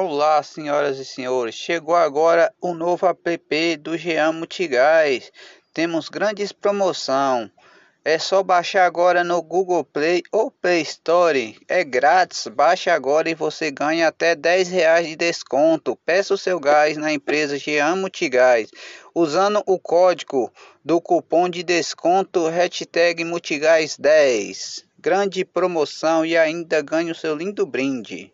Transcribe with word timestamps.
Olá, 0.00 0.40
senhoras 0.44 1.00
e 1.00 1.04
senhores. 1.04 1.56
Chegou 1.56 1.96
agora 1.96 2.54
o 2.60 2.72
novo 2.72 3.04
app 3.04 3.76
do 3.78 3.98
Jean 3.98 4.30
Multigás. 4.30 5.32
Temos 5.74 6.08
grandes 6.08 6.52
promoção. 6.52 7.50
É 8.04 8.16
só 8.16 8.40
baixar 8.44 8.86
agora 8.86 9.24
no 9.24 9.42
Google 9.42 9.82
Play 9.82 10.22
ou 10.30 10.52
Play 10.52 10.82
Store. 10.82 11.58
É 11.66 11.82
grátis. 11.82 12.46
Baixe 12.46 12.88
agora 12.88 13.28
e 13.28 13.34
você 13.34 13.72
ganha 13.72 14.06
até 14.06 14.36
10 14.36 14.68
reais 14.68 15.08
de 15.08 15.16
desconto. 15.16 15.96
Peça 16.06 16.32
o 16.32 16.38
seu 16.38 16.60
gás 16.60 16.96
na 16.96 17.12
empresa 17.12 17.58
Jean 17.58 17.96
Multigás 17.96 18.70
usando 19.12 19.64
o 19.66 19.80
código 19.80 20.48
do 20.84 21.00
cupom 21.00 21.48
de 21.48 21.64
desconto 21.64 22.46
hashtag 22.46 23.24
Multigás 23.24 23.96
10. 23.98 24.84
Grande 24.96 25.44
promoção 25.44 26.24
e 26.24 26.36
ainda 26.36 26.80
ganhe 26.82 27.10
o 27.10 27.16
seu 27.16 27.34
lindo 27.34 27.66
brinde. 27.66 28.32